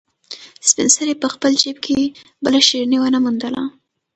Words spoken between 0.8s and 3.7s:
سرې په خپل جېب کې بله شيرني ونه موندله.